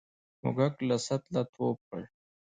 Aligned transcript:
موږک 0.41 0.75
له 0.87 0.97
سطله 1.05 1.41
ټوپ 1.53 1.77
کړ. 1.89 2.01